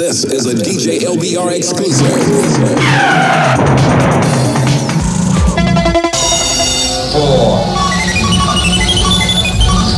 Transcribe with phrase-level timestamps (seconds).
[0.00, 2.08] This is a DJ LBR exclusive.
[7.12, 7.60] four,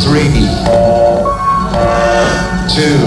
[0.03, 0.43] three,
[2.75, 2.99] two,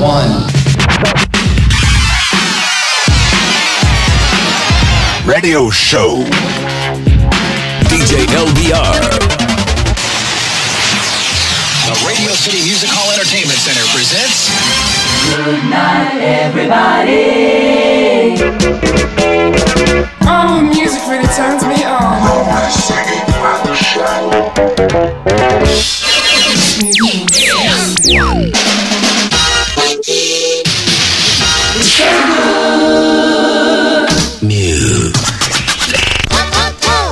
[0.00, 0.46] one.
[5.28, 6.24] Radio Show.
[7.90, 9.45] DJ LBR.
[11.86, 14.50] The Radio City Music Hall Entertainment Center presents
[15.30, 18.34] Good night, everybody.
[20.26, 22.26] Oh, music really turns me on.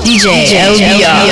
[0.05, 1.25] DJ LBR.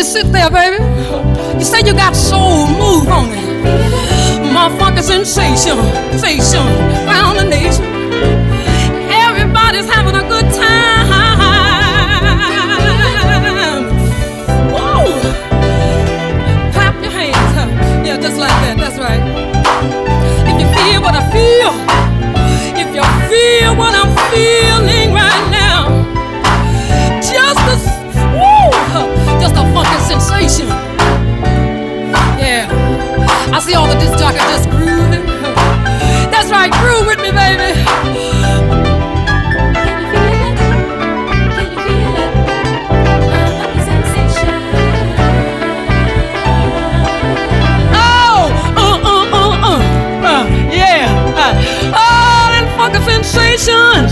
[0.00, 0.82] You sit there, baby?
[1.58, 3.44] You say you got soul, move on it.
[4.48, 5.76] Motherfucker sensation,
[6.18, 6.64] sensation,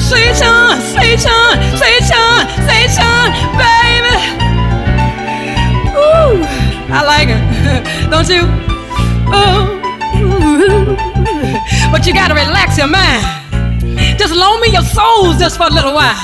[0.09, 1.31] sensation, sensation,
[1.77, 3.29] sensation, sensation, sensation,
[3.61, 4.17] baby.
[5.93, 6.41] Ooh,
[6.89, 7.43] I like it,
[8.11, 8.43] don't you?
[9.29, 9.69] Ooh,
[11.93, 13.23] but you gotta relax your mind.
[14.19, 16.17] Just loan me your souls just for a little while,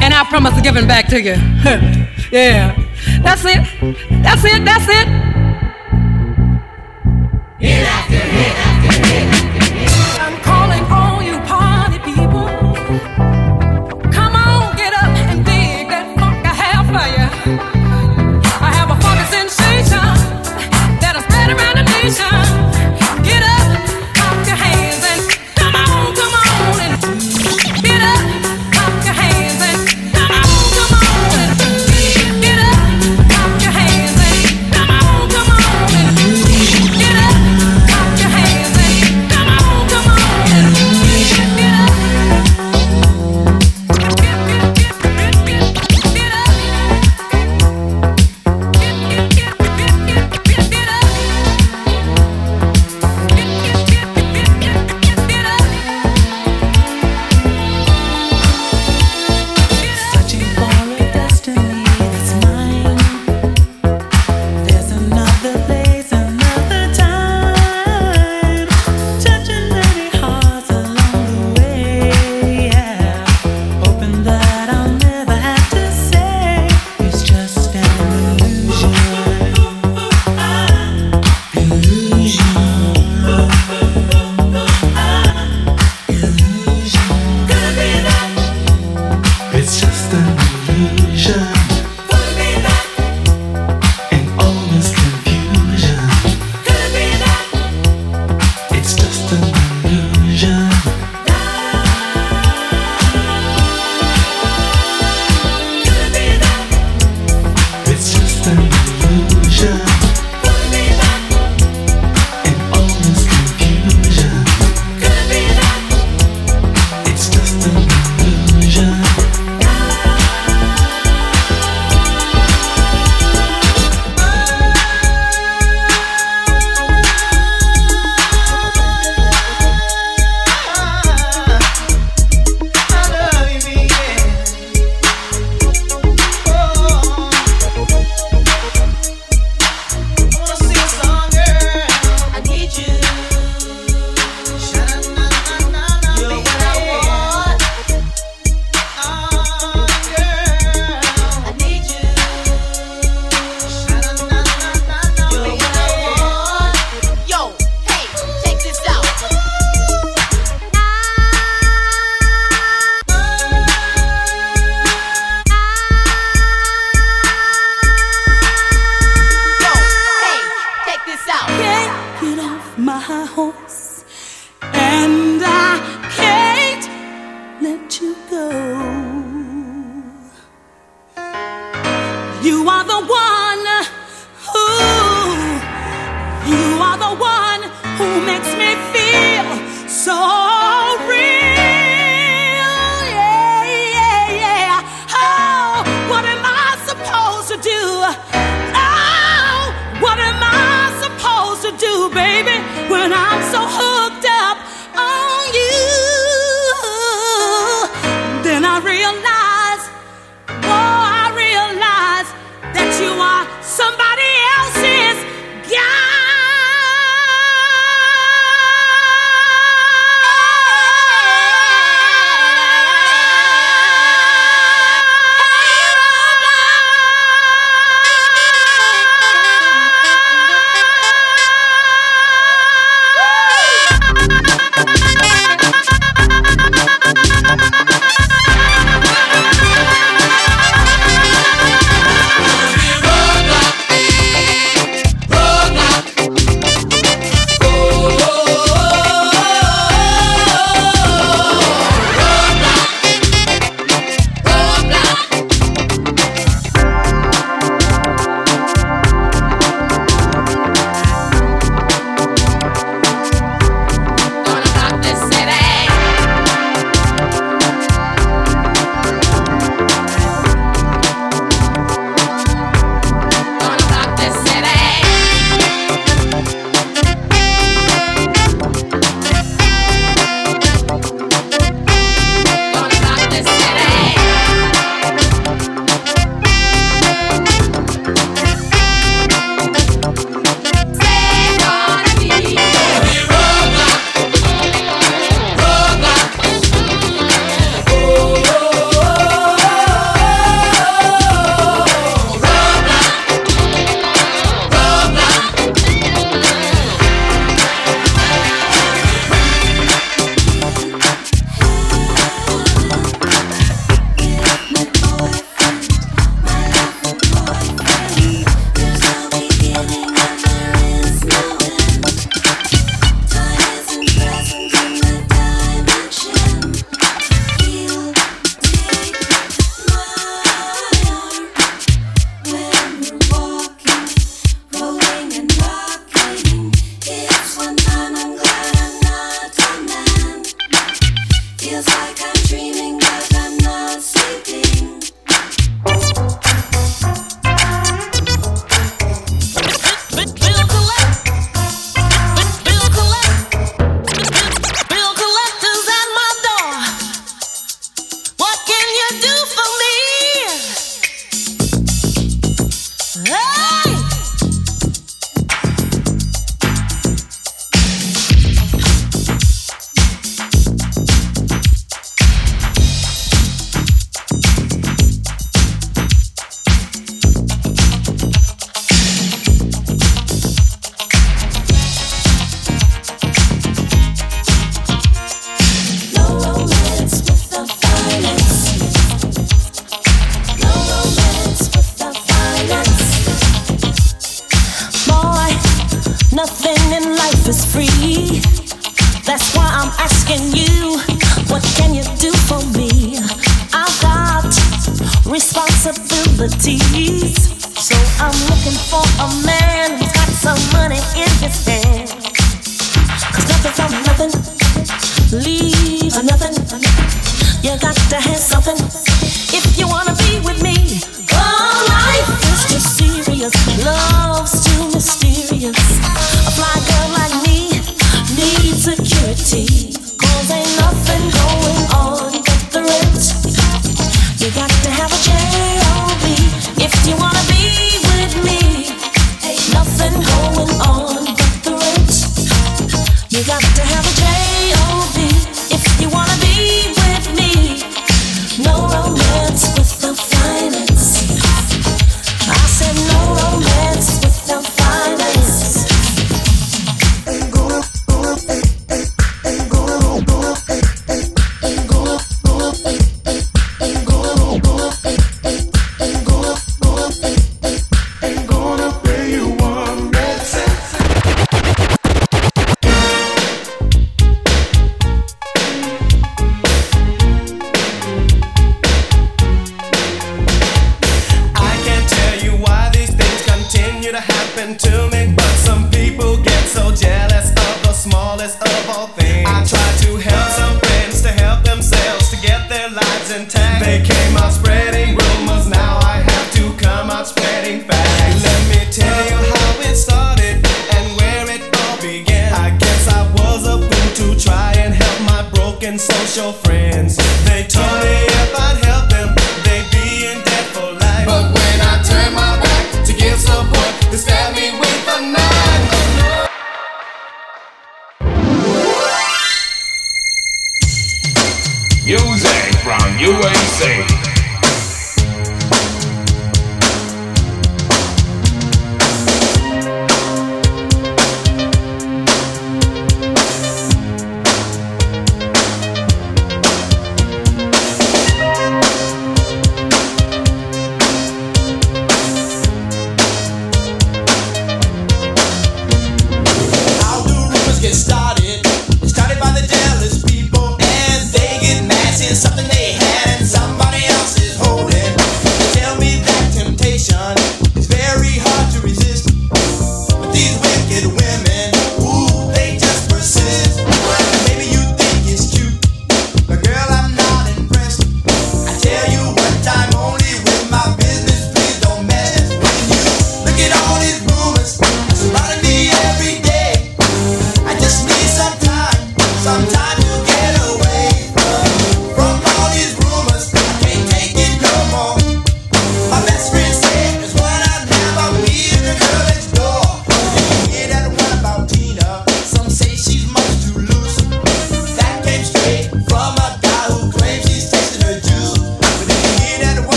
[0.00, 1.34] and I promise to give it back to you.
[2.30, 2.76] yeah,
[3.20, 3.66] that's it,
[4.22, 5.23] that's it, that's it.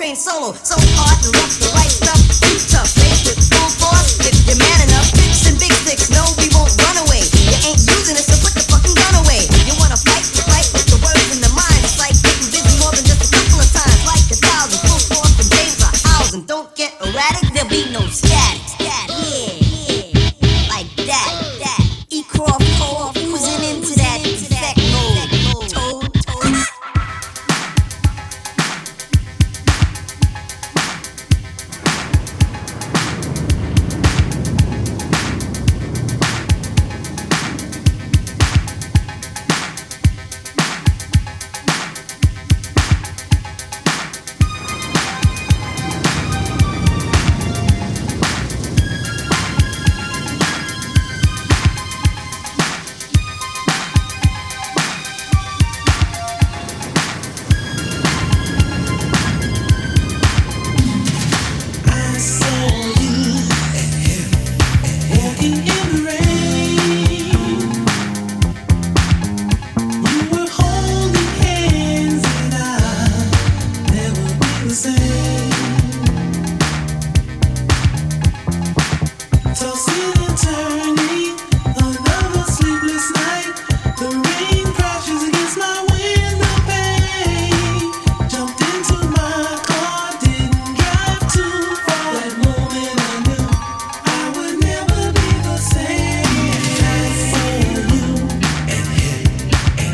[0.00, 1.59] train solo, so hard to rock.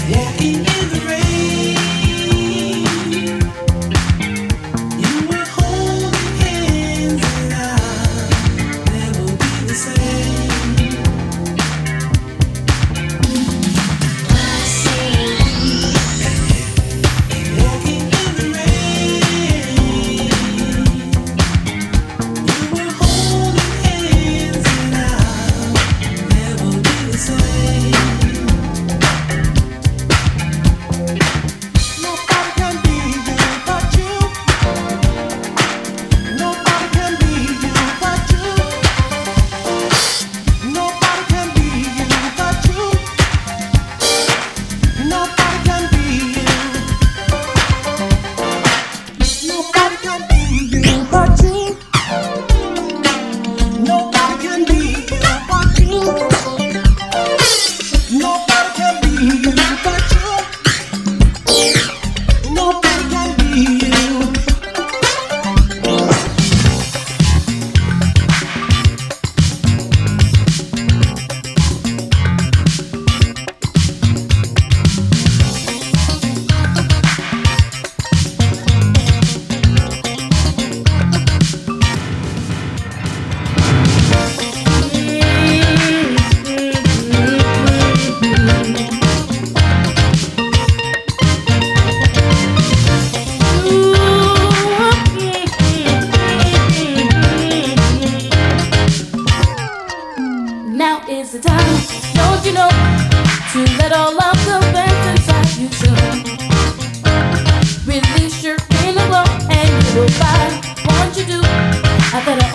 [0.09, 1.06] walking in the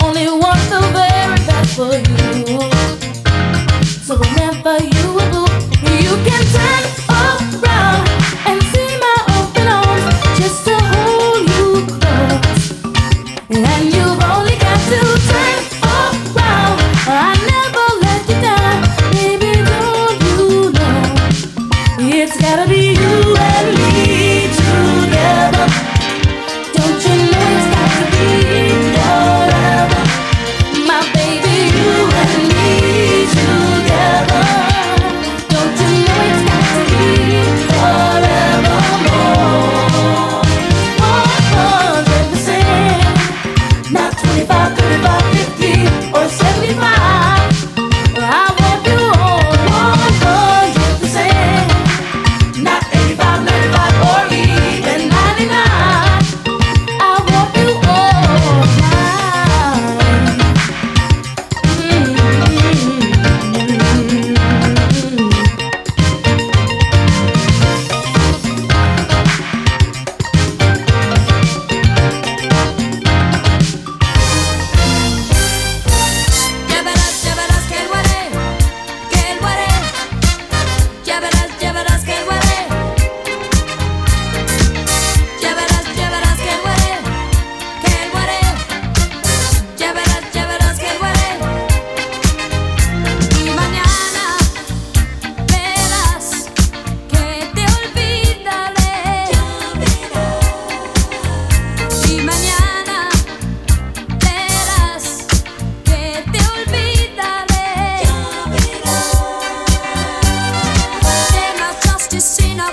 [0.04, 2.60] only want the very best for you.
[4.06, 5.11] So remember you.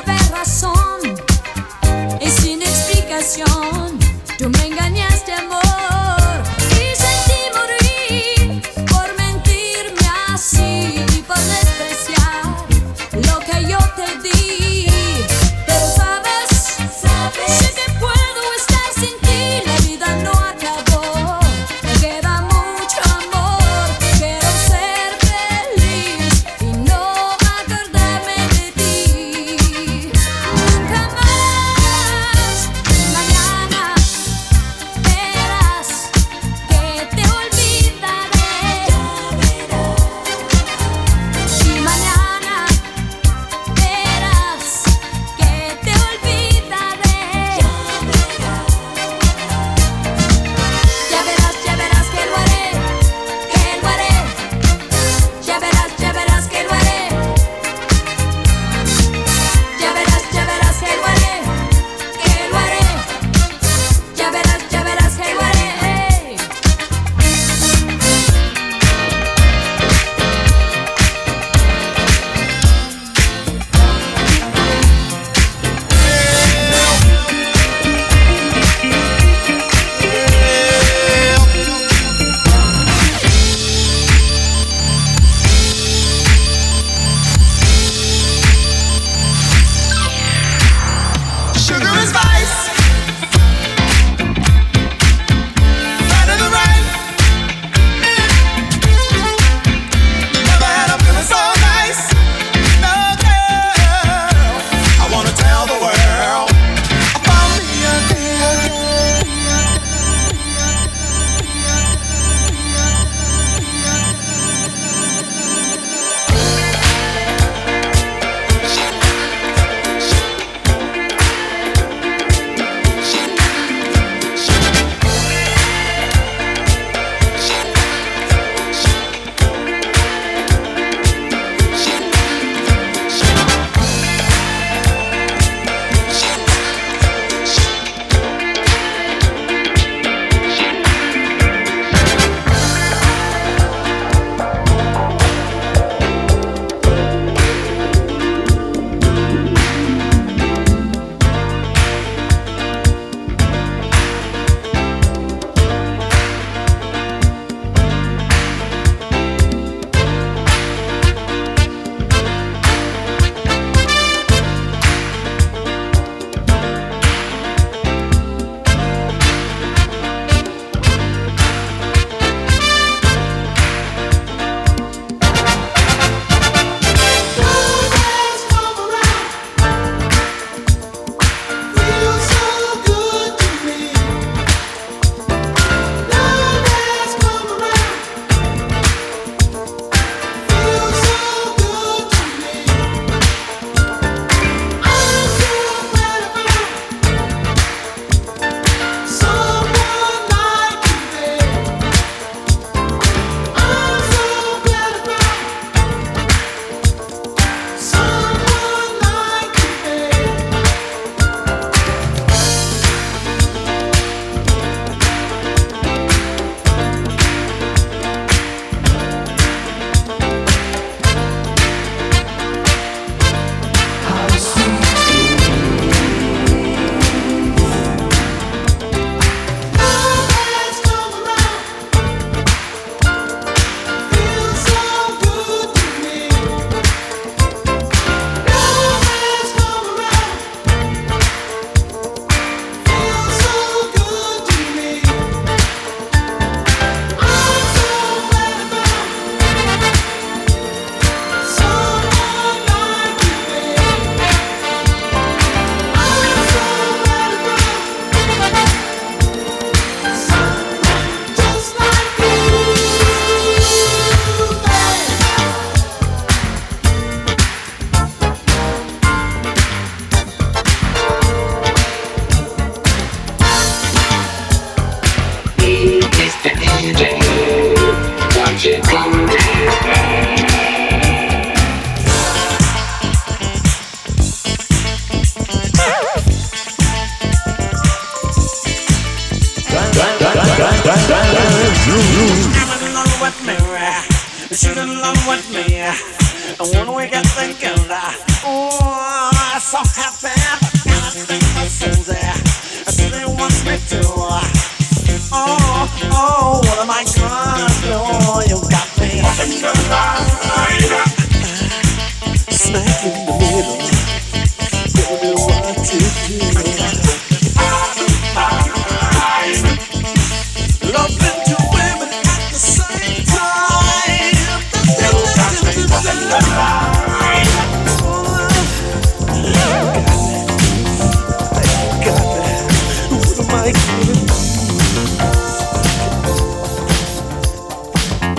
[0.04, 0.39] perra.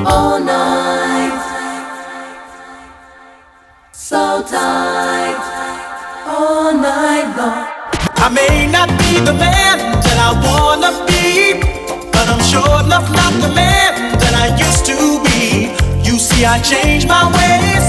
[0.07, 1.37] all night.
[3.93, 5.37] So tight,
[6.27, 7.67] all night long.
[8.17, 11.61] I may not be the man that I wanna be,
[12.13, 15.73] but I'm sure enough not the man that I used to be.
[16.09, 17.87] You see, I changed my ways.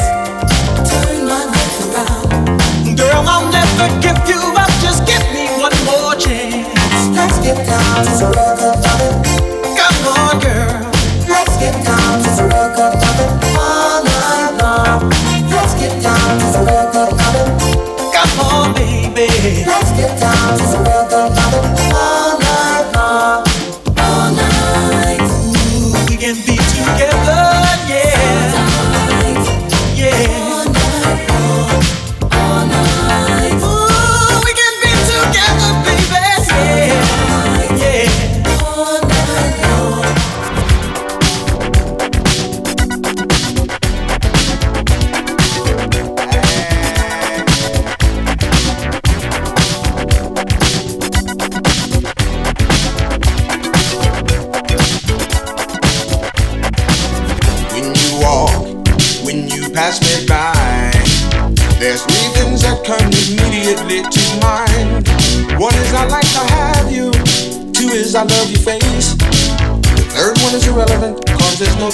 [1.32, 2.97] My life around.
[2.97, 4.72] Girl, I'll never give you up.
[4.82, 6.68] Just give me one more chance.
[7.16, 8.28] Let's get down to
[8.59, 8.72] the
[9.78, 10.70] Come on, girl.
[19.22, 21.01] Let's get down to the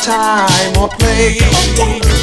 [0.08, 2.17] time or place.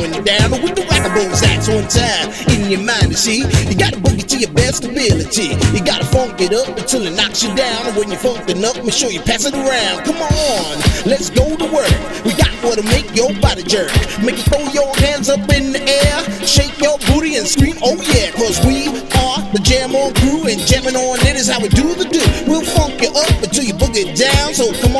[0.00, 0.52] Till it down.
[0.52, 3.40] Or with the raccoons axe one time in your mind, you see.
[3.68, 5.56] You gotta book it to your best ability.
[5.74, 7.94] You gotta funk it up until it knocks you down.
[7.96, 10.04] When you're funkin' up, make sure you pass it around.
[10.04, 10.72] Come on,
[11.06, 11.92] let's go to work.
[12.24, 13.90] We got what'll make your body jerk.
[14.22, 17.96] Make you throw your hands up in the air, shake your booty and scream, oh
[18.14, 18.30] yeah.
[18.32, 21.94] Cause we are the Jam On crew, and jamming on it is how we do
[21.94, 22.22] the do.
[22.46, 24.54] We'll funk you up until you boogie down.
[24.54, 24.99] So come on,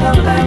[0.00, 0.40] come back.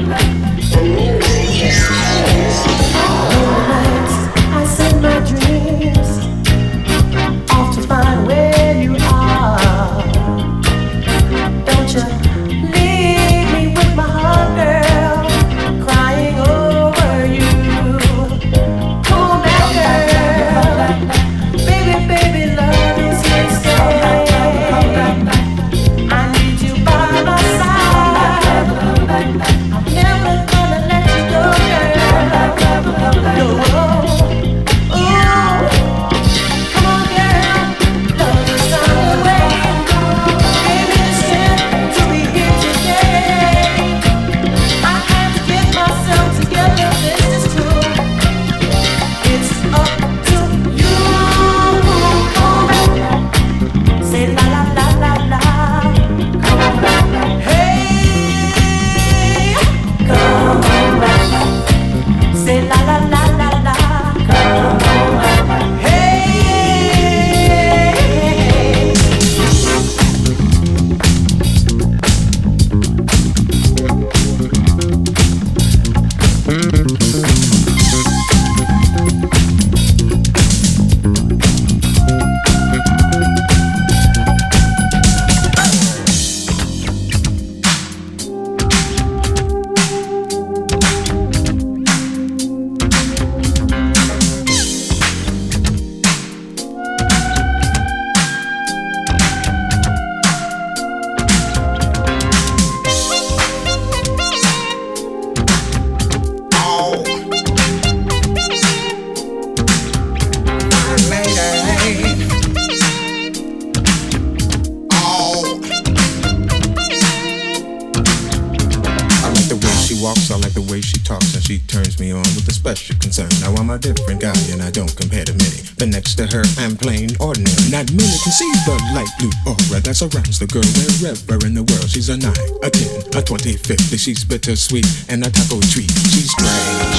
[132.63, 132.71] a
[133.13, 135.91] Her 25th, she's bittersweet and a taco treat.
[136.09, 136.97] She's strange.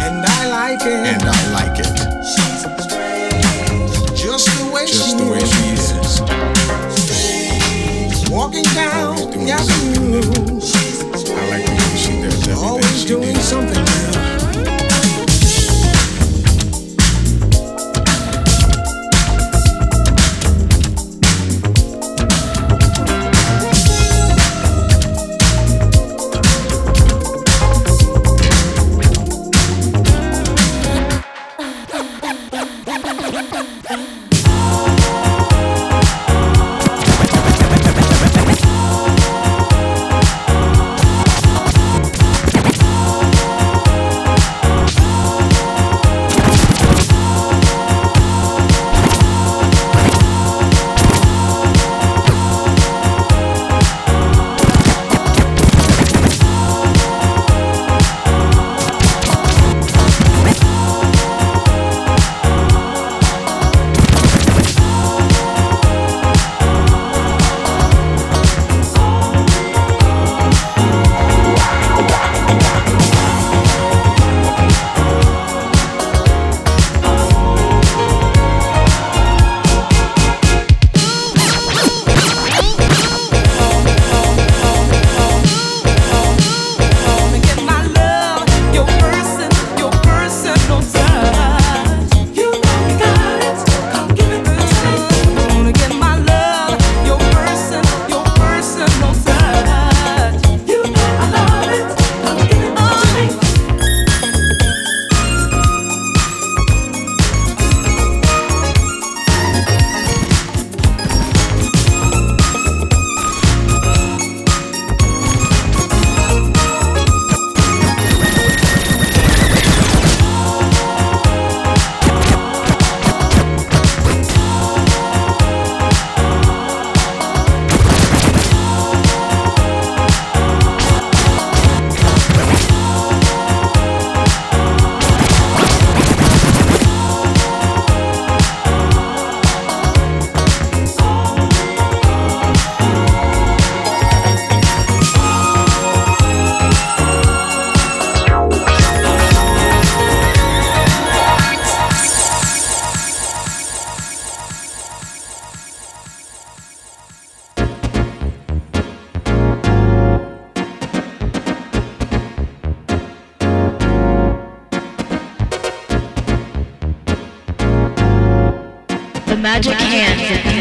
[0.00, 0.92] And I like it.
[0.92, 1.86] And I like it.
[2.24, 3.44] She's strange.
[4.18, 5.52] Just the way, Just she, the way is.
[5.52, 5.64] she
[8.22, 8.30] is.
[8.30, 10.55] Walking down the avenue.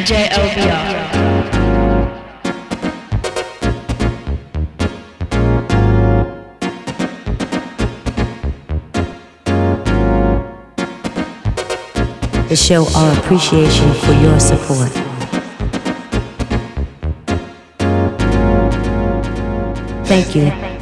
[0.05, 1.25] DJ LBR.
[12.49, 14.91] to show our appreciation for your support.
[20.05, 20.74] Thank you